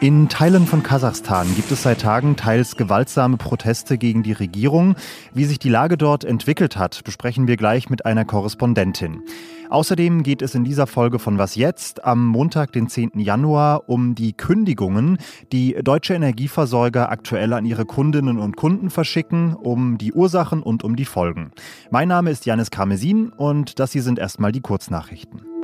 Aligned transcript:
In 0.00 0.28
Teilen 0.28 0.64
von 0.64 0.84
Kasachstan 0.84 1.52
gibt 1.56 1.72
es 1.72 1.82
seit 1.82 2.02
Tagen 2.02 2.36
teils 2.36 2.76
gewaltsame 2.76 3.36
Proteste 3.36 3.98
gegen 3.98 4.22
die 4.22 4.32
Regierung. 4.32 4.94
Wie 5.34 5.44
sich 5.44 5.58
die 5.58 5.68
Lage 5.68 5.98
dort 5.98 6.22
entwickelt 6.22 6.76
hat, 6.76 7.02
besprechen 7.02 7.48
wir 7.48 7.56
gleich 7.56 7.90
mit 7.90 8.06
einer 8.06 8.24
Korrespondentin. 8.24 9.22
Außerdem 9.70 10.22
geht 10.22 10.40
es 10.40 10.54
in 10.54 10.62
dieser 10.62 10.86
Folge 10.86 11.18
von 11.18 11.38
Was 11.38 11.56
jetzt 11.56 12.04
am 12.04 12.28
Montag, 12.28 12.70
den 12.70 12.88
10. 12.88 13.18
Januar, 13.18 13.88
um 13.88 14.14
die 14.14 14.34
Kündigungen, 14.34 15.18
die 15.50 15.74
deutsche 15.82 16.14
Energieversorger 16.14 17.10
aktuell 17.10 17.52
an 17.52 17.64
ihre 17.64 17.84
Kundinnen 17.84 18.38
und 18.38 18.56
Kunden 18.56 18.90
verschicken, 18.90 19.56
um 19.56 19.98
die 19.98 20.12
Ursachen 20.12 20.62
und 20.62 20.84
um 20.84 20.94
die 20.94 21.06
Folgen. 21.06 21.50
Mein 21.90 22.06
Name 22.06 22.30
ist 22.30 22.46
Janis 22.46 22.70
Karmesin 22.70 23.30
und 23.30 23.80
das 23.80 23.90
hier 23.90 24.04
sind 24.04 24.20
erstmal 24.20 24.52
die 24.52 24.60
Kurznachrichten. 24.60 25.57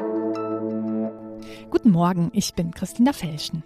Guten 1.70 1.90
Morgen, 1.90 2.30
ich 2.32 2.54
bin 2.54 2.72
Christina 2.72 3.12
Felschen. 3.12 3.62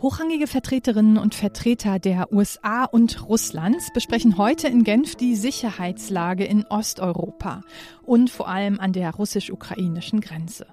Hochrangige 0.00 0.46
Vertreterinnen 0.46 1.18
und 1.18 1.34
Vertreter 1.34 1.98
der 1.98 2.32
USA 2.32 2.84
und 2.84 3.28
Russlands 3.28 3.90
besprechen 3.92 4.36
heute 4.36 4.68
in 4.68 4.84
Genf 4.84 5.14
die 5.16 5.34
Sicherheitslage 5.36 6.44
in 6.44 6.64
Osteuropa 6.66 7.62
und 8.02 8.30
vor 8.30 8.48
allem 8.48 8.80
an 8.80 8.92
der 8.92 9.14
russisch-ukrainischen 9.14 10.20
Grenze. 10.20 10.66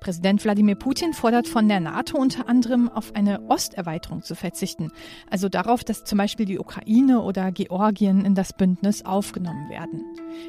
Präsident 0.00 0.44
Wladimir 0.44 0.74
Putin 0.74 1.12
fordert 1.12 1.46
von 1.46 1.68
der 1.68 1.80
NATO 1.80 2.16
unter 2.16 2.48
anderem 2.48 2.88
auf 2.88 3.14
eine 3.14 3.40
Osterweiterung 3.48 4.22
zu 4.22 4.34
verzichten, 4.34 4.90
also 5.30 5.48
darauf, 5.48 5.84
dass 5.84 6.04
zum 6.04 6.18
Beispiel 6.18 6.46
die 6.46 6.58
Ukraine 6.58 7.20
oder 7.20 7.52
Georgien 7.52 8.24
in 8.24 8.34
das 8.34 8.52
Bündnis 8.52 9.04
aufgenommen 9.04 9.68
werden. 9.68 10.02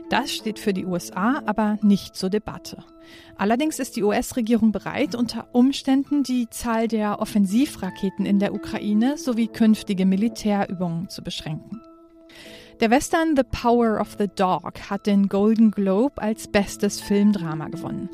Das 0.10 0.34
steht 0.34 0.60
für 0.60 0.74
die 0.74 0.86
USA 0.86 1.42
aber 1.46 1.78
nicht 1.82 2.16
zur 2.16 2.30
Debatte. 2.30 2.84
Allerdings 3.38 3.80
ist 3.80 3.96
die 3.96 4.04
US-Regierung 4.04 4.72
bereit, 4.72 5.16
unter 5.16 5.48
Umständen 5.52 6.24
die 6.24 6.50
Zahl 6.50 6.88
der 6.88 7.20
Offensivraketen 7.20 8.26
in 8.26 8.40
der 8.40 8.54
Ukraine 8.54 9.18
sowie 9.18 9.48
künftige 9.48 10.06
Militärübungen 10.06 11.10
zu 11.10 11.24
beschränken. 11.24 11.82
Der 12.82 12.90
Western 12.90 13.36
The 13.36 13.44
Power 13.44 14.02
of 14.02 14.16
the 14.18 14.28
Dog 14.28 14.90
hat 14.90 15.06
den 15.06 15.28
Golden 15.30 15.70
Globe 15.70 16.20
als 16.20 16.48
bestes 16.48 17.00
Filmdrama 17.00 17.68
gewonnen. 17.68 18.10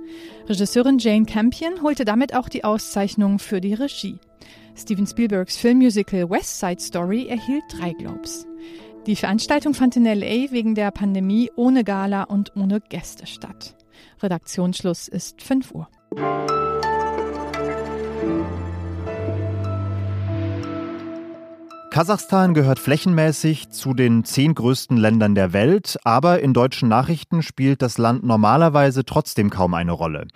Regisseurin 0.49 0.97
Jane 0.97 1.25
Campion 1.25 1.81
holte 1.81 2.03
damit 2.03 2.35
auch 2.35 2.49
die 2.49 2.65
Auszeichnung 2.65 3.39
für 3.39 3.61
die 3.61 3.73
Regie. 3.73 4.19
Steven 4.75 5.07
Spielbergs 5.07 5.55
Filmmusical 5.55 6.29
West 6.29 6.59
Side 6.59 6.81
Story 6.81 7.27
erhielt 7.27 7.63
drei 7.71 7.93
Globes. 7.93 8.45
Die 9.05 9.15
Veranstaltung 9.15 9.73
fand 9.73 9.95
in 9.95 10.03
LA 10.03 10.51
wegen 10.51 10.75
der 10.75 10.91
Pandemie 10.91 11.49
ohne 11.55 11.85
Gala 11.85 12.23
und 12.23 12.57
ohne 12.57 12.81
Gäste 12.81 13.25
statt. 13.25 13.73
Redaktionsschluss 14.21 15.07
ist 15.07 15.41
5 15.41 15.71
Uhr. 15.71 15.87
Kasachstan 21.97 22.53
gehört 22.53 22.77
flächenmäßig 22.77 23.69
zu 23.69 23.95
den 23.95 24.23
zehn 24.23 24.53
größten 24.53 24.97
Ländern 24.97 25.33
der 25.33 25.51
Welt, 25.51 25.97
aber 26.03 26.41
in 26.41 26.53
deutschen 26.53 26.89
Nachrichten 26.89 27.41
spielt 27.41 27.81
das 27.81 27.97
Land 27.97 28.23
normalerweise 28.23 29.03
trotzdem 29.03 29.49
kaum 29.49 29.73
eine 29.73 29.93
Rolle. 29.93 30.27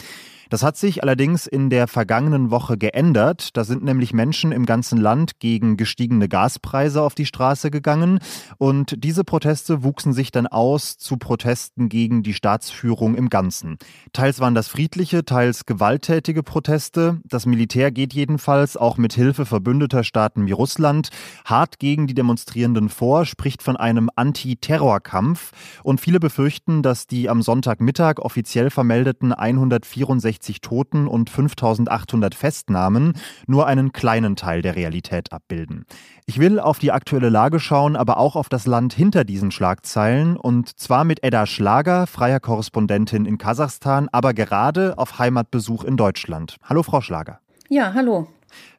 Das 0.52 0.63
hat 0.63 0.75
sich 0.75 1.02
allerdings 1.02 1.47
in 1.47 1.69
der 1.69 1.88
vergangenen 1.88 2.52
Woche 2.52 2.77
geändert. 2.77 3.55
Da 3.55 3.63
sind 3.63 3.85
nämlich 3.85 4.11
Menschen 4.11 4.52
im 4.52 4.66
ganzen 4.66 4.97
Land 4.97 5.39
gegen 5.39 5.77
gestiegene 5.77 6.27
Gaspreise 6.27 7.03
auf 7.03 7.16
die 7.16 7.25
Straße 7.25 7.71
gegangen. 7.71 8.19
Und 8.57 9.02
diese 9.02 9.23
Proteste 9.23 9.81
wuchsen 9.81 10.11
sich 10.11 10.29
dann 10.29 10.47
aus 10.47 10.97
zu 10.97 11.16
Protesten 11.16 11.88
gegen 11.88 12.22
die 12.22 12.33
Staatsführung 12.33 13.16
im 13.16 13.29
Ganzen. 13.29 13.77
Teils 14.11 14.41
waren 14.41 14.53
das 14.53 14.67
friedliche, 14.67 15.23
teils 15.23 15.66
gewalttätige 15.66 16.44
Proteste. 16.44 17.22
Das 17.23 17.45
Militär 17.45 17.89
geht 17.91 18.13
jedenfalls 18.13 18.75
auch 18.75 18.97
mit 18.97 19.13
Hilfe 19.13 19.45
verbündeter 19.45 20.03
Staaten 20.03 20.47
wie 20.47 20.51
Russland 20.51 21.11
hart 21.45 21.79
gegen 21.79 22.07
die 22.07 22.13
Demonstrierenden 22.13 22.90
vor, 22.90 23.25
spricht 23.25 23.63
von 23.63 23.78
einem 23.78 24.09
Anti-Terror-Kampf. 24.17 25.53
Und 25.81 26.01
viele 26.01 26.19
befürchten, 26.19 26.84
dass 26.84 27.07
die 27.07 27.29
am 27.29 27.41
Sonntagmittag 27.41 28.19
offiziell 28.19 28.69
vermeldeten 28.69 29.31
164 29.31 30.41
160 30.41 30.62
Toten 30.62 31.07
und 31.07 31.29
5800 31.29 32.35
Festnahmen 32.35 33.13
nur 33.47 33.68
einen 33.68 33.91
kleinen 33.91 34.35
Teil 34.35 34.62
der 34.62 34.75
Realität 34.75 35.31
abbilden. 35.31 35.85
Ich 36.25 36.40
will 36.40 36.59
auf 36.59 36.79
die 36.79 36.91
aktuelle 36.91 37.29
Lage 37.29 37.59
schauen, 37.59 37.96
aber 37.96 38.18
auch 38.18 38.35
auf 38.35 38.50
das 38.50 38.66
Land 38.66 38.94
hinter 38.94 39.24
diesen 39.24 39.52
Schlagzeilen 39.52 40.38
und 40.38 40.79
zwar 40.79 41.03
mit 41.03 41.24
Edda 41.24 41.46
Schlager, 41.46 42.07
freier 42.07 42.40
Korrespondentin 42.40 43.25
in 43.25 43.38
Kasachstan, 43.38 44.09
aber 44.12 44.34
gerade 44.34 44.97
auf 44.97 45.19
Heimatbesuch 45.19 45.84
in 45.84 45.97
Deutschland. 45.97 46.58
Hallo 46.63 46.84
Frau 46.84 47.02
Schlager. 47.02 47.40
Ja, 47.69 47.94
hallo. 47.94 48.28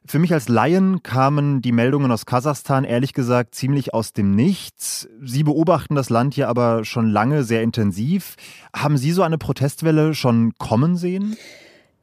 Für 0.05 0.19
mich 0.19 0.33
als 0.33 0.49
Laien 0.49 1.03
kamen 1.03 1.61
die 1.61 1.71
Meldungen 1.71 2.11
aus 2.11 2.25
Kasachstan 2.25 2.83
ehrlich 2.83 3.13
gesagt 3.13 3.55
ziemlich 3.55 3.93
aus 3.93 4.13
dem 4.13 4.35
Nichts. 4.35 5.07
Sie 5.23 5.43
beobachten 5.43 5.95
das 5.95 6.09
Land 6.09 6.33
hier 6.33 6.49
aber 6.49 6.85
schon 6.85 7.09
lange 7.09 7.43
sehr 7.43 7.63
intensiv. 7.63 8.35
Haben 8.75 8.97
Sie 8.97 9.11
so 9.11 9.23
eine 9.23 9.37
Protestwelle 9.37 10.13
schon 10.13 10.53
kommen 10.57 10.97
sehen? 10.97 11.37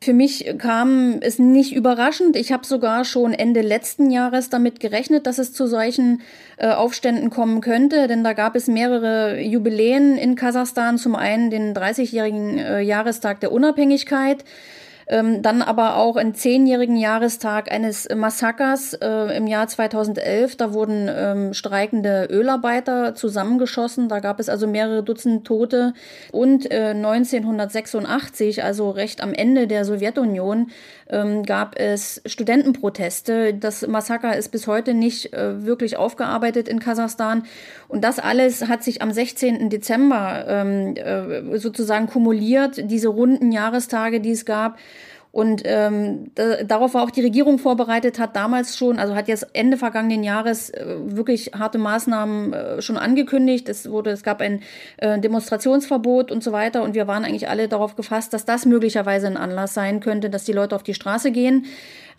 Für 0.02 0.14
mich 0.14 0.46
kam 0.56 1.18
es 1.20 1.38
nicht 1.38 1.74
überraschend. 1.74 2.34
Ich 2.34 2.52
habe 2.52 2.64
sogar 2.64 3.04
schon 3.04 3.34
Ende 3.34 3.60
letzten 3.60 4.10
Jahres 4.10 4.48
damit 4.48 4.80
gerechnet, 4.80 5.26
dass 5.26 5.36
es 5.36 5.52
zu 5.52 5.66
solchen 5.66 6.22
äh, 6.56 6.68
Aufständen 6.68 7.28
kommen 7.28 7.60
könnte, 7.60 8.06
denn 8.06 8.24
da 8.24 8.32
gab 8.32 8.56
es 8.56 8.66
mehrere 8.66 9.38
Jubiläen 9.42 10.16
in 10.16 10.36
Kasachstan. 10.36 10.96
Zum 10.96 11.16
einen 11.16 11.50
den 11.50 11.74
30-jährigen 11.74 12.56
äh, 12.56 12.80
Jahrestag 12.80 13.40
der 13.40 13.52
Unabhängigkeit 13.52 14.42
ähm, 15.10 15.42
dann 15.42 15.60
aber 15.60 15.96
auch 15.96 16.14
einen 16.14 16.34
zehnjährigen 16.34 16.96
Jahrestag 16.96 17.72
eines 17.72 18.08
Massakers 18.14 18.94
äh, 18.94 19.36
im 19.36 19.48
Jahr 19.48 19.66
2011. 19.66 20.56
Da 20.56 20.72
wurden 20.72 21.10
ähm, 21.12 21.52
streikende 21.52 22.28
Ölarbeiter 22.30 23.16
zusammengeschossen. 23.16 24.08
Da 24.08 24.20
gab 24.20 24.38
es 24.38 24.48
also 24.48 24.68
mehrere 24.68 25.02
Dutzend 25.02 25.44
Tote. 25.44 25.94
Und 26.30 26.70
äh, 26.70 26.90
1986, 26.90 28.62
also 28.62 28.90
recht 28.90 29.20
am 29.20 29.34
Ende 29.34 29.66
der 29.66 29.84
Sowjetunion, 29.84 30.70
ähm, 31.08 31.42
gab 31.42 31.76
es 31.76 32.22
Studentenproteste. 32.24 33.52
Das 33.54 33.84
Massaker 33.86 34.36
ist 34.36 34.50
bis 34.50 34.68
heute 34.68 34.94
nicht 34.94 35.32
äh, 35.32 35.66
wirklich 35.66 35.96
aufgearbeitet 35.96 36.68
in 36.68 36.78
Kasachstan. 36.78 37.42
Und 37.88 38.04
das 38.04 38.20
alles 38.20 38.68
hat 38.68 38.84
sich 38.84 39.02
am 39.02 39.10
16. 39.10 39.70
Dezember 39.70 40.44
ähm, 40.46 40.94
äh, 40.94 41.58
sozusagen 41.58 42.06
kumuliert, 42.06 42.80
diese 42.84 43.08
runden 43.08 43.50
Jahrestage, 43.50 44.20
die 44.20 44.30
es 44.30 44.44
gab. 44.44 44.78
Und 45.32 45.62
ähm, 45.64 46.32
da, 46.34 46.64
darauf 46.64 46.94
war 46.94 47.04
auch 47.04 47.10
die 47.10 47.20
Regierung 47.20 47.58
vorbereitet, 47.58 48.18
hat 48.18 48.34
damals 48.34 48.76
schon, 48.76 48.98
also 48.98 49.14
hat 49.14 49.28
jetzt 49.28 49.46
Ende 49.52 49.76
vergangenen 49.76 50.24
Jahres 50.24 50.70
äh, 50.70 50.96
wirklich 51.04 51.52
harte 51.56 51.78
Maßnahmen 51.78 52.52
äh, 52.52 52.82
schon 52.82 52.96
angekündigt. 52.96 53.68
Es 53.68 53.88
wurde, 53.88 54.10
es 54.10 54.24
gab 54.24 54.40
ein 54.40 54.62
äh, 54.96 55.20
Demonstrationsverbot 55.20 56.32
und 56.32 56.42
so 56.42 56.50
weiter. 56.50 56.82
Und 56.82 56.94
wir 56.94 57.06
waren 57.06 57.24
eigentlich 57.24 57.48
alle 57.48 57.68
darauf 57.68 57.94
gefasst, 57.94 58.32
dass 58.32 58.44
das 58.44 58.66
möglicherweise 58.66 59.28
ein 59.28 59.36
Anlass 59.36 59.72
sein 59.72 60.00
könnte, 60.00 60.30
dass 60.30 60.44
die 60.44 60.52
Leute 60.52 60.74
auf 60.74 60.82
die 60.82 60.94
Straße 60.94 61.30
gehen. 61.30 61.66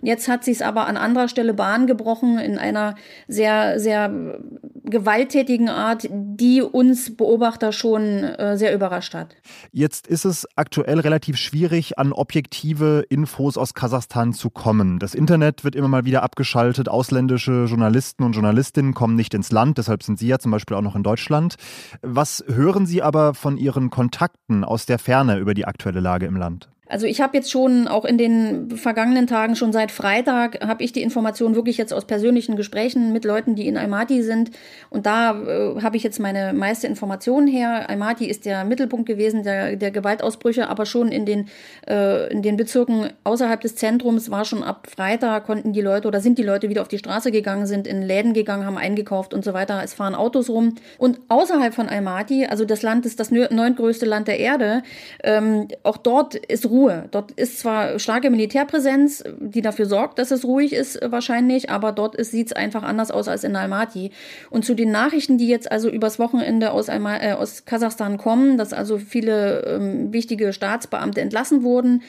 Jetzt 0.01 0.28
hat 0.28 0.44
sich 0.44 0.57
es 0.57 0.62
aber 0.62 0.88
an 0.88 0.97
anderer 0.97 1.28
Stelle 1.28 1.53
Bahn 1.53 1.88
gebrochen 1.88 2.38
in 2.39 2.57
einer 2.57 2.95
sehr, 3.28 3.79
sehr 3.79 4.39
gewalttätigen 4.84 5.69
Art, 5.69 6.07
die 6.12 6.62
uns 6.62 7.16
Beobachter 7.16 7.72
schon 7.72 8.23
äh, 8.23 8.57
sehr 8.57 8.73
überrascht 8.73 9.13
hat. 9.13 9.35
Jetzt 9.72 10.07
ist 10.07 10.25
es 10.25 10.47
aktuell 10.56 11.00
relativ 11.00 11.38
schwierig, 11.38 11.97
an 11.97 12.11
objektive 12.11 13.06
Infos 13.09 13.57
aus 13.57 13.73
Kasachstan 13.73 14.34
zu 14.34 14.50
kommen. 14.50 15.00
Das 15.00 15.16
Internet 15.16 15.63
wird 15.63 15.75
immer 15.75 15.88
mal 15.88 16.06
wieder 16.06 16.23
abgeschaltet. 16.23 16.90
Ausländische 16.90 17.66
Journalisten 17.66 18.23
und 18.23 18.34
Journalistinnen 18.34 18.94
kommen 18.94 19.16
nicht 19.16 19.34
ins 19.34 19.51
Land. 19.51 19.78
Deshalb 19.78 20.03
sind 20.03 20.19
Sie 20.19 20.28
ja 20.28 20.40
zum 20.40 20.51
Beispiel 20.51 20.75
auch 20.75 20.81
noch 20.81 20.95
in 20.95 21.03
Deutschland. 21.03 21.56
Was 22.01 22.44
hören 22.47 22.85
Sie 22.85 23.01
aber 23.01 23.34
von 23.34 23.57
Ihren 23.57 23.90
Kontakten 23.90 24.64
aus 24.64 24.85
der 24.85 24.99
Ferne 24.99 25.37
über 25.37 25.53
die 25.53 25.66
aktuelle 25.66 25.99
Lage 25.99 26.26
im 26.26 26.35
Land? 26.35 26.70
Also 26.91 27.08
ich 27.08 27.22
habe 27.22 27.38
jetzt 27.38 27.49
schon 27.49 27.88
auch 27.88 28.03
in 28.03 28.17
den 28.17 28.72
vergangenen 28.76 29.26
Tagen, 29.26 29.55
schon 29.55 29.72
seit 29.72 29.91
Freitag, 29.91 30.59
habe 30.59 30.84
ich 30.84 30.91
die 30.91 31.02
Information 31.02 31.55
wirklich 31.55 31.78
jetzt 31.78 31.93
aus 31.93 32.03
persönlichen 32.03 32.58
Gesprächen 32.58 33.14
mit 33.14 33.23
Leuten, 33.23 33.55
die 33.55 33.66
in 33.66 33.78
Almaty 33.78 34.23
sind. 34.23 34.52
Und 34.90 35.05
da 35.05 35.41
äh, 35.41 35.82
habe 35.82 35.96
ich 35.96 36.03
jetzt 36.03 36.20
meine 36.20 36.52
meiste 36.52 36.88
Information 36.88 37.47
her. 37.47 37.90
Almaty 37.90 38.26
ist 38.26 38.46
der 38.46 38.66
Mittelpunkt 38.66 39.05
gewesen 39.05 39.43
der, 39.43 39.78
der 39.78 39.91
Gewaltausbrüche, 39.91 40.67
aber 40.67 40.85
schon 40.85 41.14
in 41.14 41.26
den, 41.26 41.47
äh, 41.88 42.29
in 42.29 42.41
den 42.41 42.58
Bezirken 42.58 43.14
außerhalb 43.23 43.61
des 43.61 43.76
Zentrums 43.76 44.29
war 44.29 44.43
schon 44.43 44.61
ab 44.61 44.90
Freitag 44.93 45.46
konnten 45.46 45.72
die 45.72 45.79
Leute 45.79 46.09
oder 46.09 46.20
sind 46.20 46.38
die 46.40 46.43
Leute 46.43 46.67
wieder 46.67 46.82
auf 46.82 46.90
die 46.90 46.97
Straße 46.97 47.32
gegangen, 47.32 47.67
sind 47.67 47.88
in 47.88 48.02
Läden 48.02 48.34
gegangen, 48.34 48.66
haben 48.66 48.78
eingekauft 48.78 49.34
und 49.34 49.46
so 49.46 49.53
weiter. 49.53 49.79
Es 49.82 49.93
fahren 49.93 50.14
Autos 50.14 50.49
rum. 50.49 50.76
Und 50.97 51.22
außerhalb 51.29 51.73
von 51.73 51.88
Almaty, 51.88 52.47
also 52.47 52.66
das 52.66 52.82
Land 52.82 53.05
ist 53.05 53.17
das 53.22 53.32
neuntgrößte 53.32 54.05
Land 54.05 54.28
der 54.28 54.40
Erde, 54.40 54.84
ähm, 55.23 55.70
auch 55.84 55.96
dort 55.96 56.35
ist 56.35 56.66
Ruhe 56.66 56.80
Ruhe. 56.81 57.05
Dort 57.11 57.31
ist 57.31 57.59
zwar 57.59 57.99
starke 57.99 58.29
Militärpräsenz, 58.29 59.23
die 59.39 59.61
dafür 59.61 59.85
sorgt, 59.85 60.19
dass 60.19 60.31
es 60.31 60.43
ruhig 60.43 60.73
ist 60.73 60.99
wahrscheinlich, 61.03 61.69
aber 61.69 61.91
dort 61.91 62.23
sieht 62.23 62.47
es 62.47 62.53
einfach 62.53 62.83
anders 62.83 63.11
aus 63.11 63.28
als 63.28 63.43
in 63.43 63.55
Almaty. 63.55 64.11
Und 64.49 64.66
zu 64.66 64.73
den 64.73 64.91
Nachrichten, 64.91 65.37
die 65.37 65.47
jetzt 65.47 65.72
also 65.72 65.89
übers 65.89 66.19
Wochenende 66.19 66.72
aus, 66.72 66.89
Alma 66.89 67.17
äh, 67.17 67.33
aus 67.33 67.66
Kasachstan 67.66 68.17
kommen, 68.17 68.57
dass 68.57 68.73
also 68.73 68.97
viele 68.97 69.63
ähm, 69.66 70.11
wichtige 70.11 70.53
Staatsbeamte 70.53 71.22
entlassen 71.22 71.63
wurden, 71.63 72.01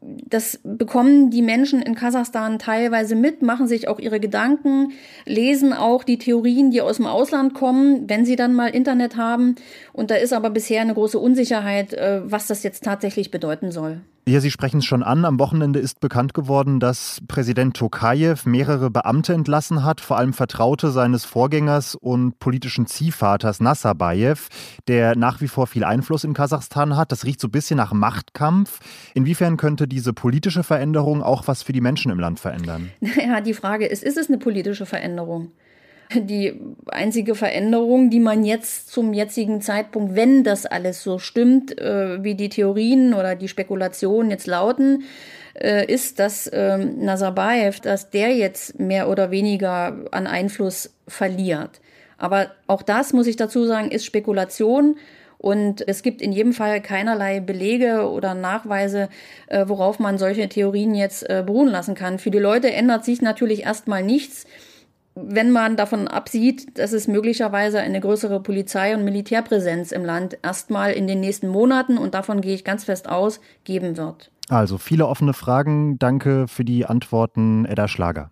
das 0.00 0.58
bekommen 0.64 1.30
die 1.30 1.42
Menschen 1.42 1.80
in 1.80 1.94
Kasachstan 1.94 2.58
teilweise 2.58 3.14
mit, 3.14 3.42
machen 3.42 3.68
sich 3.68 3.86
auch 3.86 4.00
ihre 4.00 4.18
Gedanken, 4.18 4.92
lesen 5.26 5.72
auch 5.72 6.02
die 6.02 6.18
Theorien, 6.18 6.70
die 6.70 6.80
aus 6.80 6.96
dem 6.96 7.06
Ausland 7.06 7.54
kommen, 7.54 8.08
wenn 8.08 8.24
sie 8.24 8.36
dann 8.36 8.54
mal 8.54 8.68
Internet 8.68 9.16
haben. 9.16 9.54
Und 9.92 10.10
da 10.10 10.16
ist 10.16 10.32
aber 10.32 10.50
bisher 10.50 10.80
eine 10.80 10.94
große 10.94 11.18
Unsicherheit, 11.18 11.92
äh, 11.94 12.20
was 12.24 12.48
das 12.48 12.62
jetzt 12.64 12.82
tatsächlich 12.82 13.30
bedeuten 13.30 13.70
soll. 13.70 14.00
Ja, 14.24 14.40
Sie 14.40 14.52
sprechen 14.52 14.78
es 14.78 14.84
schon 14.84 15.02
an. 15.02 15.24
Am 15.24 15.40
Wochenende 15.40 15.80
ist 15.80 15.98
bekannt 15.98 16.32
geworden, 16.32 16.78
dass 16.78 17.20
Präsident 17.26 17.76
Tokayev 17.76 18.48
mehrere 18.48 18.88
Beamte 18.88 19.32
entlassen 19.32 19.82
hat, 19.82 20.00
vor 20.00 20.16
allem 20.16 20.32
Vertraute 20.32 20.92
seines 20.92 21.24
Vorgängers 21.24 21.96
und 21.96 22.38
politischen 22.38 22.86
Ziehvaters 22.86 23.58
Nazarbayev, 23.58 24.48
der 24.86 25.16
nach 25.16 25.40
wie 25.40 25.48
vor 25.48 25.66
viel 25.66 25.82
Einfluss 25.82 26.22
in 26.22 26.34
Kasachstan 26.34 26.96
hat. 26.96 27.10
Das 27.10 27.24
riecht 27.24 27.40
so 27.40 27.48
ein 27.48 27.50
bisschen 27.50 27.78
nach 27.78 27.92
Machtkampf. 27.92 28.78
Inwiefern 29.14 29.56
könnte 29.56 29.88
diese 29.88 30.12
politische 30.12 30.62
Veränderung 30.62 31.20
auch 31.20 31.48
was 31.48 31.64
für 31.64 31.72
die 31.72 31.80
Menschen 31.80 32.12
im 32.12 32.20
Land 32.20 32.38
verändern? 32.38 32.90
Ja, 33.22 33.40
die 33.40 33.54
Frage 33.54 33.86
ist, 33.86 34.02
ist 34.02 34.16
es 34.16 34.28
eine 34.28 34.38
politische 34.38 34.86
Veränderung? 34.86 35.52
Die 36.14 36.60
einzige 36.86 37.34
Veränderung, 37.34 38.10
die 38.10 38.20
man 38.20 38.44
jetzt 38.44 38.90
zum 38.90 39.12
jetzigen 39.12 39.60
Zeitpunkt, 39.60 40.14
wenn 40.14 40.44
das 40.44 40.66
alles 40.66 41.02
so 41.02 41.18
stimmt, 41.18 41.78
äh, 41.78 42.22
wie 42.22 42.34
die 42.34 42.48
Theorien 42.48 43.14
oder 43.14 43.34
die 43.34 43.48
Spekulationen 43.48 44.30
jetzt 44.30 44.46
lauten, 44.46 45.04
äh, 45.54 45.84
ist, 45.86 46.18
dass 46.18 46.46
äh, 46.46 46.78
Nazarbayev, 46.78 47.80
dass 47.80 48.10
der 48.10 48.34
jetzt 48.34 48.78
mehr 48.78 49.08
oder 49.08 49.30
weniger 49.30 49.96
an 50.10 50.26
Einfluss 50.26 50.94
verliert. 51.06 51.80
Aber 52.18 52.52
auch 52.66 52.82
das, 52.82 53.12
muss 53.12 53.26
ich 53.26 53.36
dazu 53.36 53.64
sagen, 53.64 53.90
ist 53.90 54.06
Spekulation. 54.06 54.96
Und 55.38 55.86
es 55.88 56.02
gibt 56.02 56.22
in 56.22 56.30
jedem 56.30 56.52
Fall 56.52 56.80
keinerlei 56.80 57.40
Belege 57.40 58.08
oder 58.08 58.34
Nachweise, 58.34 59.08
äh, 59.48 59.64
worauf 59.66 59.98
man 59.98 60.16
solche 60.16 60.48
Theorien 60.48 60.94
jetzt 60.94 61.28
äh, 61.28 61.42
beruhen 61.44 61.68
lassen 61.68 61.96
kann. 61.96 62.20
Für 62.20 62.30
die 62.30 62.38
Leute 62.38 62.72
ändert 62.72 63.04
sich 63.04 63.20
natürlich 63.22 63.64
erstmal 63.64 64.04
nichts 64.04 64.46
wenn 65.14 65.50
man 65.50 65.76
davon 65.76 66.08
absieht, 66.08 66.78
dass 66.78 66.92
es 66.92 67.06
möglicherweise 67.08 67.80
eine 67.80 68.00
größere 68.00 68.40
Polizei- 68.40 68.94
und 68.94 69.04
Militärpräsenz 69.04 69.92
im 69.92 70.04
Land 70.04 70.38
erstmal 70.42 70.92
in 70.92 71.06
den 71.06 71.20
nächsten 71.20 71.48
Monaten, 71.48 71.98
und 71.98 72.14
davon 72.14 72.40
gehe 72.40 72.54
ich 72.54 72.64
ganz 72.64 72.84
fest 72.84 73.08
aus, 73.08 73.40
geben 73.64 73.96
wird. 73.96 74.30
Also 74.48 74.78
viele 74.78 75.06
offene 75.06 75.32
Fragen. 75.32 75.98
Danke 75.98 76.48
für 76.48 76.64
die 76.64 76.86
Antworten, 76.86 77.64
Edda 77.64 77.88
Schlager. 77.88 78.30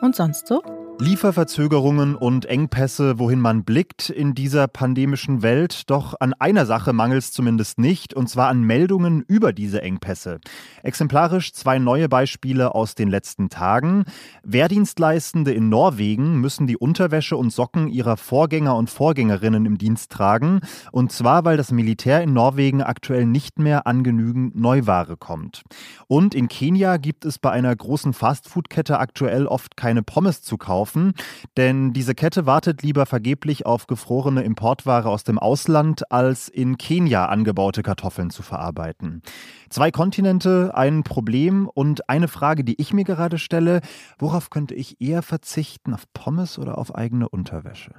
Und 0.00 0.14
sonst 0.14 0.46
so? 0.46 0.62
Lieferverzögerungen 1.00 2.14
und 2.14 2.46
Engpässe, 2.46 3.18
wohin 3.18 3.40
man 3.40 3.64
blickt 3.64 4.10
in 4.10 4.32
dieser 4.34 4.68
pandemischen 4.68 5.42
Welt. 5.42 5.90
Doch 5.90 6.14
an 6.20 6.34
einer 6.34 6.66
Sache 6.66 6.92
mangelt 6.92 7.24
es 7.24 7.32
zumindest 7.32 7.80
nicht, 7.80 8.14
und 8.14 8.28
zwar 8.28 8.48
an 8.48 8.62
Meldungen 8.62 9.24
über 9.26 9.52
diese 9.52 9.82
Engpässe. 9.82 10.38
Exemplarisch 10.84 11.52
zwei 11.52 11.80
neue 11.80 12.08
Beispiele 12.08 12.76
aus 12.76 12.94
den 12.94 13.08
letzten 13.08 13.48
Tagen. 13.48 14.04
Wehrdienstleistende 14.44 15.52
in 15.52 15.68
Norwegen 15.68 16.40
müssen 16.40 16.68
die 16.68 16.76
Unterwäsche 16.76 17.36
und 17.36 17.50
Socken 17.50 17.88
ihrer 17.88 18.16
Vorgänger 18.16 18.76
und 18.76 18.88
Vorgängerinnen 18.88 19.66
im 19.66 19.78
Dienst 19.78 20.12
tragen. 20.12 20.60
Und 20.92 21.10
zwar, 21.10 21.44
weil 21.44 21.56
das 21.56 21.72
Militär 21.72 22.22
in 22.22 22.32
Norwegen 22.32 22.82
aktuell 22.82 23.26
nicht 23.26 23.58
mehr 23.58 23.88
an 23.88 24.04
genügend 24.04 24.54
Neuware 24.54 25.16
kommt. 25.16 25.64
Und 26.06 26.36
in 26.36 26.46
Kenia 26.46 26.98
gibt 26.98 27.24
es 27.24 27.40
bei 27.40 27.50
einer 27.50 27.74
großen 27.74 28.12
Fastfood-Kette 28.12 29.00
aktuell 29.00 29.48
oft 29.48 29.76
keine 29.76 30.04
Pommes 30.04 30.42
zu 30.42 30.56
kaufen 30.56 30.83
kaufen, 30.84 31.14
denn 31.56 31.94
diese 31.94 32.14
Kette 32.14 32.44
wartet 32.44 32.82
lieber 32.82 33.06
vergeblich 33.06 33.64
auf 33.64 33.86
gefrorene 33.86 34.42
Importware 34.42 35.08
aus 35.08 35.24
dem 35.24 35.38
Ausland, 35.38 36.12
als 36.12 36.48
in 36.48 36.76
Kenia 36.76 37.26
angebaute 37.26 37.82
Kartoffeln 37.82 38.28
zu 38.28 38.42
verarbeiten. 38.42 39.22
Zwei 39.70 39.90
Kontinente, 39.90 40.72
ein 40.74 41.02
Problem 41.02 41.70
und 41.72 42.10
eine 42.10 42.28
Frage, 42.28 42.64
die 42.64 42.78
ich 42.78 42.92
mir 42.92 43.04
gerade 43.04 43.38
stelle, 43.38 43.80
worauf 44.18 44.50
könnte 44.50 44.74
ich 44.74 45.00
eher 45.00 45.22
verzichten, 45.22 45.94
auf 45.94 46.04
Pommes 46.12 46.58
oder 46.58 46.76
auf 46.76 46.94
eigene 46.94 47.30
Unterwäsche? 47.30 47.92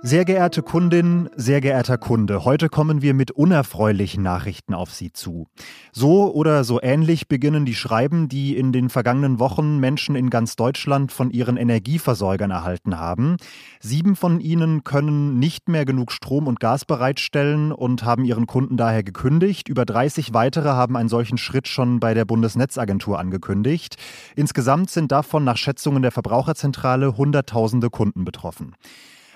Sehr 0.00 0.24
geehrte 0.24 0.62
Kundin, 0.62 1.28
sehr 1.34 1.60
geehrter 1.60 1.98
Kunde, 1.98 2.44
heute 2.44 2.68
kommen 2.68 3.02
wir 3.02 3.14
mit 3.14 3.32
unerfreulichen 3.32 4.22
Nachrichten 4.22 4.72
auf 4.72 4.94
Sie 4.94 5.12
zu. 5.12 5.48
So 5.90 6.32
oder 6.32 6.62
so 6.62 6.80
ähnlich 6.80 7.26
beginnen 7.26 7.64
die 7.64 7.74
Schreiben, 7.74 8.28
die 8.28 8.56
in 8.56 8.70
den 8.70 8.90
vergangenen 8.90 9.40
Wochen 9.40 9.78
Menschen 9.78 10.14
in 10.14 10.30
ganz 10.30 10.54
Deutschland 10.54 11.10
von 11.10 11.32
ihren 11.32 11.56
Energieversorgern 11.56 12.52
erhalten 12.52 12.96
haben. 12.96 13.38
Sieben 13.80 14.14
von 14.14 14.38
ihnen 14.38 14.84
können 14.84 15.40
nicht 15.40 15.68
mehr 15.68 15.84
genug 15.84 16.12
Strom 16.12 16.46
und 16.46 16.60
Gas 16.60 16.84
bereitstellen 16.84 17.72
und 17.72 18.04
haben 18.04 18.24
ihren 18.24 18.46
Kunden 18.46 18.76
daher 18.76 19.02
gekündigt. 19.02 19.68
Über 19.68 19.84
30 19.84 20.32
weitere 20.32 20.68
haben 20.68 20.96
einen 20.96 21.08
solchen 21.08 21.38
Schritt 21.38 21.66
schon 21.66 21.98
bei 21.98 22.14
der 22.14 22.24
Bundesnetzagentur 22.24 23.18
angekündigt. 23.18 23.96
Insgesamt 24.36 24.90
sind 24.90 25.10
davon 25.10 25.42
nach 25.42 25.56
Schätzungen 25.56 26.02
der 26.02 26.12
Verbraucherzentrale 26.12 27.16
Hunderttausende 27.16 27.90
Kunden 27.90 28.24
betroffen. 28.24 28.76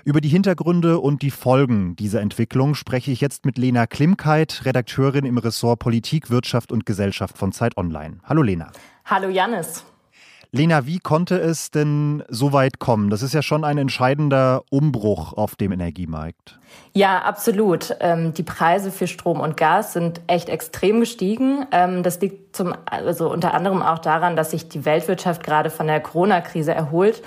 Über 0.05 0.21
die 0.21 0.29
Hintergründe 0.29 0.99
und 0.99 1.23
die 1.23 1.31
Folgen 1.31 1.95
dieser 1.95 2.21
Entwicklung 2.21 2.75
spreche 2.75 3.13
ich 3.13 3.21
jetzt 3.21 3.47
mit 3.47 3.57
Lena 3.57 3.87
Klimkeit, 3.87 4.63
Redakteurin 4.65 5.25
im 5.25 5.39
Ressort 5.39 5.79
Politik, 5.79 6.29
Wirtschaft 6.29 6.73
und 6.73 6.85
Gesellschaft 6.85 7.39
von 7.39 7.53
Zeit 7.53 7.77
Online. 7.77 8.19
Hallo 8.25 8.43
Lena. 8.43 8.73
Hallo 9.05 9.29
Janis. 9.29 9.85
Lena, 10.51 10.87
wie 10.87 10.99
konnte 10.99 11.39
es 11.39 11.71
denn 11.71 12.25
so 12.29 12.53
weit 12.53 12.81
kommen? 12.81 13.11
Das 13.11 13.23
ist 13.23 13.33
ja 13.33 13.43
schon 13.43 13.65
ein 13.65 13.79
entscheidender 13.79 14.65
Umbruch 14.71 15.35
auf 15.35 15.55
dem 15.55 15.71
Energiemarkt. 15.71 16.59
Ja, 16.95 17.21
absolut. 17.21 17.97
Ähm, 18.01 18.35
die 18.35 18.43
Preise 18.43 18.91
für 18.91 19.07
Strom 19.07 19.39
und 19.39 19.57
Gas 19.57 19.93
sind 19.93 20.21
echt 20.27 20.49
extrem 20.49 20.99
gestiegen. 20.99 21.65
Ähm, 21.71 22.03
das 22.03 22.21
liegt 22.21 22.57
zum, 22.57 22.75
also 22.87 23.33
unter 23.33 23.55
anderem 23.55 23.83
auch 23.83 24.01
daran, 24.01 24.35
dass 24.35 24.51
sich 24.51 24.69
die 24.69 24.85
Weltwirtschaft 24.85 25.45
gerade 25.45 25.71
von 25.71 25.87
der 25.87 26.01
Corona-Krise 26.01 26.75
erholt 26.75 27.23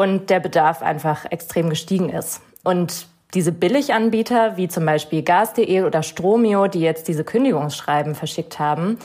und 0.00 0.30
der 0.30 0.40
Bedarf 0.40 0.80
einfach 0.80 1.26
extrem 1.30 1.68
gestiegen 1.68 2.08
ist. 2.08 2.40
Und 2.64 3.06
diese 3.34 3.52
Billiganbieter 3.52 4.56
wie 4.56 4.66
zum 4.66 4.86
Beispiel 4.86 5.22
Gas.de 5.22 5.82
oder 5.82 6.02
Stromio, 6.02 6.68
die 6.68 6.80
jetzt 6.80 7.06
diese 7.06 7.22
Kündigungsschreiben 7.22 8.14
verschickt 8.14 8.58
haben, 8.58 8.98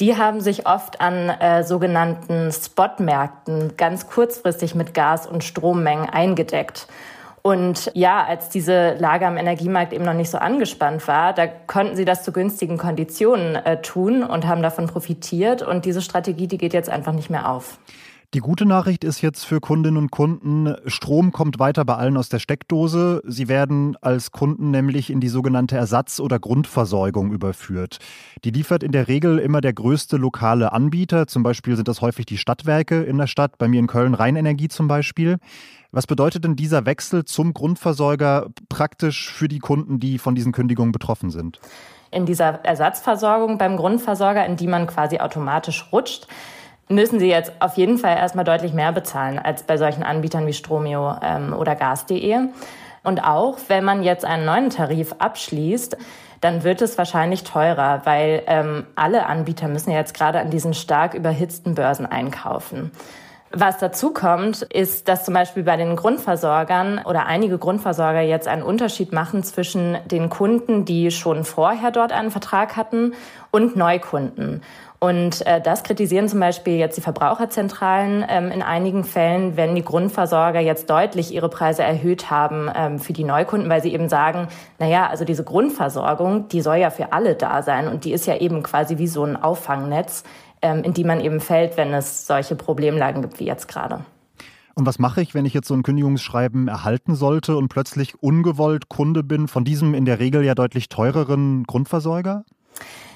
die 0.00 0.18
haben 0.18 0.42
sich 0.42 0.66
oft 0.66 1.00
an 1.00 1.30
äh, 1.30 1.64
sogenannten 1.64 2.52
Spotmärkten 2.52 3.78
ganz 3.78 4.06
kurzfristig 4.06 4.74
mit 4.74 4.92
Gas- 4.92 5.26
und 5.26 5.44
Strommengen 5.44 6.10
eingedeckt. 6.10 6.88
Und 7.40 7.90
ja, 7.94 8.22
als 8.22 8.50
diese 8.50 8.96
Lage 8.98 9.26
am 9.26 9.38
Energiemarkt 9.38 9.94
eben 9.94 10.04
noch 10.04 10.12
nicht 10.12 10.30
so 10.30 10.36
angespannt 10.36 11.08
war, 11.08 11.32
da 11.32 11.46
konnten 11.46 11.96
sie 11.96 12.04
das 12.04 12.22
zu 12.22 12.32
günstigen 12.32 12.76
Konditionen 12.76 13.56
äh, 13.56 13.80
tun 13.80 14.22
und 14.22 14.46
haben 14.46 14.60
davon 14.60 14.88
profitiert. 14.88 15.62
Und 15.62 15.86
diese 15.86 16.02
Strategie, 16.02 16.48
die 16.48 16.58
geht 16.58 16.74
jetzt 16.74 16.90
einfach 16.90 17.12
nicht 17.12 17.30
mehr 17.30 17.48
auf. 17.48 17.78
Die 18.34 18.40
gute 18.40 18.66
Nachricht 18.66 19.04
ist 19.04 19.20
jetzt 19.20 19.44
für 19.44 19.60
Kundinnen 19.60 19.96
und 19.96 20.10
Kunden, 20.10 20.74
Strom 20.86 21.30
kommt 21.30 21.60
weiter 21.60 21.84
bei 21.84 21.94
allen 21.94 22.16
aus 22.16 22.28
der 22.28 22.40
Steckdose. 22.40 23.22
Sie 23.24 23.46
werden 23.46 23.96
als 24.00 24.32
Kunden 24.32 24.72
nämlich 24.72 25.10
in 25.10 25.20
die 25.20 25.28
sogenannte 25.28 25.76
Ersatz- 25.76 26.18
oder 26.18 26.40
Grundversorgung 26.40 27.30
überführt. 27.30 27.98
Die 28.42 28.50
liefert 28.50 28.82
in 28.82 28.90
der 28.90 29.06
Regel 29.06 29.38
immer 29.38 29.60
der 29.60 29.72
größte 29.72 30.16
lokale 30.16 30.72
Anbieter. 30.72 31.28
Zum 31.28 31.44
Beispiel 31.44 31.76
sind 31.76 31.86
das 31.86 32.00
häufig 32.00 32.26
die 32.26 32.36
Stadtwerke 32.36 33.04
in 33.04 33.18
der 33.18 33.28
Stadt, 33.28 33.56
bei 33.56 33.68
mir 33.68 33.78
in 33.78 33.86
Köln 33.86 34.14
Rheinenergie 34.14 34.66
zum 34.66 34.88
Beispiel. 34.88 35.38
Was 35.92 36.08
bedeutet 36.08 36.42
denn 36.42 36.56
dieser 36.56 36.86
Wechsel 36.86 37.24
zum 37.24 37.54
Grundversorger 37.54 38.48
praktisch 38.68 39.32
für 39.32 39.46
die 39.46 39.60
Kunden, 39.60 40.00
die 40.00 40.18
von 40.18 40.34
diesen 40.34 40.50
Kündigungen 40.50 40.90
betroffen 40.90 41.30
sind? 41.30 41.60
In 42.10 42.26
dieser 42.26 42.64
Ersatzversorgung 42.64 43.58
beim 43.58 43.76
Grundversorger, 43.76 44.44
in 44.44 44.56
die 44.56 44.66
man 44.66 44.88
quasi 44.88 45.20
automatisch 45.20 45.86
rutscht, 45.92 46.26
müssen 46.88 47.18
sie 47.18 47.28
jetzt 47.28 47.52
auf 47.60 47.76
jeden 47.76 47.98
Fall 47.98 48.16
erstmal 48.16 48.44
deutlich 48.44 48.72
mehr 48.72 48.92
bezahlen 48.92 49.38
als 49.38 49.62
bei 49.62 49.76
solchen 49.76 50.02
Anbietern 50.02 50.46
wie 50.46 50.52
Stromio 50.52 51.16
ähm, 51.22 51.52
oder 51.52 51.76
Gas.de. 51.76 52.38
Und 53.02 53.24
auch 53.24 53.58
wenn 53.68 53.84
man 53.84 54.02
jetzt 54.02 54.24
einen 54.24 54.44
neuen 54.44 54.70
Tarif 54.70 55.14
abschließt, 55.18 55.96
dann 56.40 56.62
wird 56.62 56.82
es 56.82 56.98
wahrscheinlich 56.98 57.44
teurer, 57.44 58.02
weil 58.04 58.42
ähm, 58.46 58.86
alle 58.96 59.26
Anbieter 59.26 59.68
müssen 59.68 59.90
jetzt 59.90 60.14
gerade 60.14 60.40
an 60.40 60.50
diesen 60.50 60.74
stark 60.74 61.14
überhitzten 61.14 61.74
Börsen 61.74 62.06
einkaufen. 62.06 62.90
Was 63.56 63.78
dazu 63.78 64.12
kommt, 64.12 64.62
ist, 64.62 65.06
dass 65.06 65.24
zum 65.24 65.32
Beispiel 65.32 65.62
bei 65.62 65.76
den 65.76 65.94
Grundversorgern 65.94 67.02
oder 67.04 67.26
einige 67.26 67.56
Grundversorger 67.56 68.20
jetzt 68.20 68.48
einen 68.48 68.64
Unterschied 68.64 69.12
machen 69.12 69.44
zwischen 69.44 69.96
den 70.06 70.28
Kunden, 70.28 70.84
die 70.84 71.12
schon 71.12 71.44
vorher 71.44 71.92
dort 71.92 72.10
einen 72.10 72.32
Vertrag 72.32 72.76
hatten 72.76 73.14
und 73.52 73.76
Neukunden. 73.76 74.62
Und 74.98 75.46
äh, 75.46 75.60
das 75.60 75.84
kritisieren 75.84 76.28
zum 76.28 76.40
Beispiel 76.40 76.78
jetzt 76.78 76.96
die 76.96 77.00
Verbraucherzentralen 77.00 78.24
ähm, 78.28 78.50
in 78.50 78.62
einigen 78.62 79.04
Fällen, 79.04 79.56
wenn 79.56 79.76
die 79.76 79.84
Grundversorger 79.84 80.60
jetzt 80.60 80.90
deutlich 80.90 81.32
ihre 81.32 81.48
Preise 81.48 81.84
erhöht 81.84 82.30
haben 82.30 82.68
ähm, 82.74 82.98
für 82.98 83.12
die 83.12 83.24
Neukunden, 83.24 83.68
weil 83.68 83.82
sie 83.82 83.92
eben 83.92 84.08
sagen, 84.08 84.48
na 84.80 84.88
ja, 84.88 85.06
also 85.06 85.24
diese 85.24 85.44
Grundversorgung, 85.44 86.48
die 86.48 86.60
soll 86.60 86.76
ja 86.76 86.90
für 86.90 87.12
alle 87.12 87.36
da 87.36 87.62
sein 87.62 87.86
und 87.86 88.04
die 88.04 88.12
ist 88.12 88.26
ja 88.26 88.36
eben 88.38 88.64
quasi 88.64 88.98
wie 88.98 89.06
so 89.06 89.22
ein 89.22 89.36
Auffangnetz, 89.36 90.24
in 90.72 90.94
die 90.94 91.04
man 91.04 91.20
eben 91.20 91.40
fällt, 91.40 91.76
wenn 91.76 91.92
es 91.92 92.26
solche 92.26 92.56
Problemlagen 92.56 93.22
gibt 93.22 93.40
wie 93.40 93.44
jetzt 93.44 93.68
gerade. 93.68 94.00
Und 94.74 94.86
was 94.86 94.98
mache 94.98 95.20
ich, 95.22 95.34
wenn 95.34 95.46
ich 95.46 95.54
jetzt 95.54 95.68
so 95.68 95.74
ein 95.74 95.84
Kündigungsschreiben 95.84 96.66
erhalten 96.66 97.14
sollte 97.14 97.56
und 97.56 97.68
plötzlich 97.68 98.20
ungewollt 98.22 98.88
Kunde 98.88 99.22
bin 99.22 99.46
von 99.46 99.64
diesem 99.64 99.94
in 99.94 100.04
der 100.04 100.18
Regel 100.18 100.44
ja 100.44 100.54
deutlich 100.54 100.88
teureren 100.88 101.64
Grundversorger? 101.64 102.44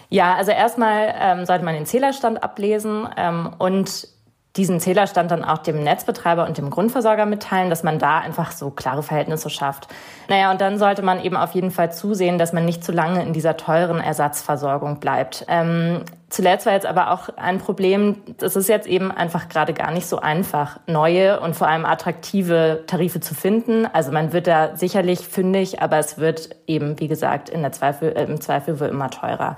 Ja, 0.09 0.37
also 0.37 0.53
erstmal 0.53 1.15
ähm, 1.19 1.47
sollte 1.47 1.65
man 1.65 1.75
den 1.75 1.85
Zählerstand 1.85 2.43
ablesen 2.43 3.09
ähm, 3.17 3.51
und 3.59 4.09
diesen 4.57 4.81
Zählerstand 4.81 5.31
dann 5.31 5.45
auch 5.45 5.59
dem 5.59 5.85
Netzbetreiber 5.85 6.47
und 6.47 6.59
dem 6.59 6.71
Grundversorger 6.71 7.27
mitteilen, 7.27 7.71
dass 7.71 7.83
man 7.83 7.99
da 7.99 8.19
einfach 8.19 8.51
so 8.51 8.71
klare 8.71 9.03
Verhältnisse 9.03 9.51
schafft. 9.51 9.89
Naja, 10.29 10.51
und 10.51 10.61
dann 10.61 10.79
sollte 10.79 11.03
man 11.03 11.23
eben 11.23 11.37
auf 11.37 11.53
jeden 11.53 11.71
Fall 11.71 11.93
zusehen, 11.93 12.39
dass 12.39 12.53
man 12.53 12.65
nicht 12.65 12.83
zu 12.83 12.91
lange 12.91 13.23
in 13.23 13.33
dieser 13.33 13.57
teuren 13.57 14.01
Ersatzversorgung 14.01 14.99
bleibt. 14.99 15.45
Ähm, 15.49 16.03
zuletzt 16.29 16.67
war 16.67 16.73
jetzt 16.73 16.87
aber 16.87 17.13
auch 17.13 17.29
ein 17.37 17.59
Problem, 17.59 18.17
es 18.41 18.57
ist 18.57 18.69
jetzt 18.69 18.89
eben 18.89 19.13
einfach 19.13 19.49
gerade 19.49 19.75
gar 19.75 19.93
nicht 19.93 20.09
so 20.09 20.19
einfach, 20.19 20.81
neue 20.87 21.41
und 21.41 21.55
vor 21.55 21.69
allem 21.69 21.85
attraktive 21.85 22.83
Tarife 22.87 23.21
zu 23.21 23.35
finden. 23.35 23.87
Also 23.93 24.11
man 24.11 24.33
wird 24.33 24.49
da 24.49 24.75
sicherlich 24.77 25.21
fündig, 25.21 25.83
aber 25.83 25.99
es 25.99 26.19
wird 26.19 26.57
eben, 26.67 26.99
wie 26.99 27.09
gesagt, 27.09 27.49
in 27.49 27.63
der 27.63 27.73
Zweifel, 27.73 28.11
äh, 28.17 28.25
im 28.25 28.41
Zweifel 28.41 28.77
immer 28.89 29.11
teurer. 29.11 29.57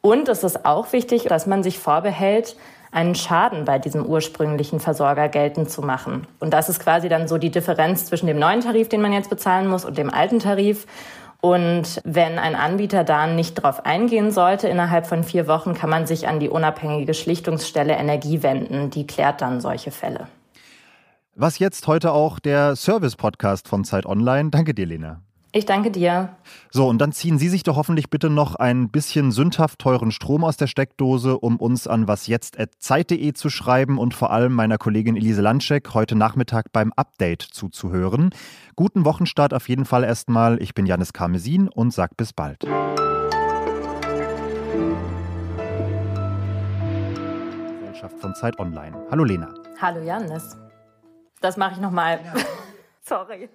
Und 0.00 0.28
es 0.28 0.44
ist 0.44 0.66
auch 0.66 0.92
wichtig, 0.92 1.24
dass 1.24 1.46
man 1.46 1.62
sich 1.62 1.78
vorbehält, 1.78 2.56
einen 2.94 3.14
Schaden 3.14 3.64
bei 3.64 3.78
diesem 3.78 4.06
ursprünglichen 4.06 4.78
Versorger 4.78 5.28
geltend 5.28 5.68
zu 5.68 5.82
machen. 5.82 6.26
Und 6.38 6.54
das 6.54 6.68
ist 6.68 6.80
quasi 6.80 7.08
dann 7.08 7.26
so 7.26 7.38
die 7.38 7.50
Differenz 7.50 8.06
zwischen 8.06 8.26
dem 8.26 8.38
neuen 8.38 8.60
Tarif, 8.60 8.88
den 8.88 9.02
man 9.02 9.12
jetzt 9.12 9.30
bezahlen 9.30 9.68
muss, 9.68 9.84
und 9.84 9.98
dem 9.98 10.10
alten 10.10 10.38
Tarif. 10.38 10.86
Und 11.40 12.00
wenn 12.04 12.38
ein 12.38 12.54
Anbieter 12.54 13.04
da 13.04 13.26
nicht 13.26 13.54
drauf 13.54 13.84
eingehen 13.84 14.30
sollte, 14.30 14.68
innerhalb 14.68 15.06
von 15.06 15.24
vier 15.24 15.46
Wochen 15.48 15.74
kann 15.74 15.90
man 15.90 16.06
sich 16.06 16.28
an 16.28 16.40
die 16.40 16.48
unabhängige 16.48 17.14
Schlichtungsstelle 17.14 17.94
Energie 17.94 18.42
wenden. 18.42 18.90
Die 18.90 19.06
klärt 19.06 19.42
dann 19.42 19.60
solche 19.60 19.90
Fälle. 19.90 20.28
Was 21.34 21.58
jetzt 21.58 21.88
heute 21.88 22.12
auch 22.12 22.38
der 22.38 22.76
Service-Podcast 22.76 23.66
von 23.66 23.82
Zeit 23.84 24.06
Online. 24.06 24.50
Danke 24.50 24.72
dir, 24.72 24.86
Lena. 24.86 25.20
Ich 25.56 25.66
danke 25.66 25.92
dir. 25.92 26.34
So, 26.72 26.88
und 26.88 26.98
dann 26.98 27.12
ziehen 27.12 27.38
Sie 27.38 27.48
sich 27.48 27.62
doch 27.62 27.76
hoffentlich 27.76 28.10
bitte 28.10 28.28
noch 28.28 28.56
ein 28.56 28.88
bisschen 28.88 29.30
sündhaft 29.30 29.78
teuren 29.78 30.10
Strom 30.10 30.42
aus 30.42 30.56
der 30.56 30.66
Steckdose, 30.66 31.38
um 31.38 31.60
uns 31.60 31.86
an 31.86 32.08
wasjetzt.zeit.de 32.08 33.32
zu 33.34 33.50
schreiben 33.50 33.98
und 33.98 34.14
vor 34.14 34.32
allem 34.32 34.52
meiner 34.52 34.78
Kollegin 34.78 35.16
Elise 35.16 35.42
Landschek 35.42 35.94
heute 35.94 36.16
Nachmittag 36.16 36.72
beim 36.72 36.92
Update 36.96 37.42
zuzuhören. 37.42 38.30
Guten 38.74 39.04
Wochenstart 39.04 39.54
auf 39.54 39.68
jeden 39.68 39.84
Fall 39.84 40.02
erstmal. 40.02 40.60
Ich 40.60 40.74
bin 40.74 40.86
Janis 40.86 41.12
Karmesin 41.12 41.68
und 41.68 41.92
sag 41.92 42.16
bis 42.16 42.32
bald. 42.32 42.66
Gesellschaft 47.78 48.18
von 48.20 48.34
Zeit 48.34 48.58
Online. 48.58 48.96
Hallo 49.08 49.22
Lena. 49.22 49.54
Hallo 49.80 50.02
Janis. 50.02 50.56
Das 51.40 51.56
mache 51.56 51.74
ich 51.74 51.80
nochmal. 51.80 52.18
Ja. 52.24 52.34
Sorry. 53.02 53.48